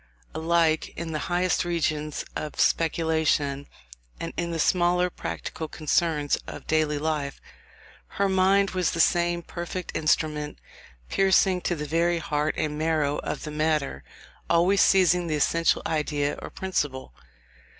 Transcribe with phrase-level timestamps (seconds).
[0.33, 3.67] Alike in the highest regions of speculation
[4.19, 7.39] and in the smaller practical concerns of daily life,
[8.17, 10.57] her mind was the same perfect instrument,
[11.07, 14.03] piercing to the very heart and marrow of the matter;
[14.49, 17.13] always seizing the essential idea or principle.